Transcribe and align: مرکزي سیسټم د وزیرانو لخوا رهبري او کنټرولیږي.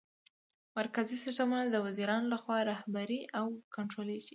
مرکزي 0.77 1.17
سیسټم 1.23 1.51
د 1.69 1.75
وزیرانو 1.85 2.31
لخوا 2.33 2.57
رهبري 2.71 3.19
او 3.39 3.45
کنټرولیږي. 3.75 4.29